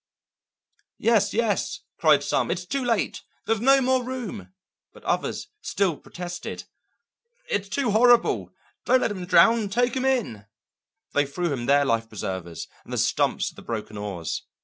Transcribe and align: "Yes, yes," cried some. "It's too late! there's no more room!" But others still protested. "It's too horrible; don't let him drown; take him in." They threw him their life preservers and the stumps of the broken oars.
"Yes, 0.97 1.31
yes," 1.31 1.81
cried 1.99 2.23
some. 2.23 2.49
"It's 2.49 2.65
too 2.65 2.83
late! 2.83 3.21
there's 3.45 3.59
no 3.61 3.81
more 3.81 4.03
room!" 4.03 4.51
But 4.93 5.03
others 5.03 5.49
still 5.61 5.95
protested. 5.95 6.63
"It's 7.51 7.69
too 7.69 7.91
horrible; 7.91 8.51
don't 8.83 9.01
let 9.01 9.11
him 9.11 9.25
drown; 9.27 9.69
take 9.69 9.93
him 9.95 10.05
in." 10.05 10.47
They 11.13 11.27
threw 11.27 11.53
him 11.53 11.67
their 11.67 11.85
life 11.85 12.09
preservers 12.09 12.67
and 12.83 12.91
the 12.91 12.97
stumps 12.97 13.51
of 13.51 13.57
the 13.57 13.61
broken 13.61 13.95
oars. 13.95 14.41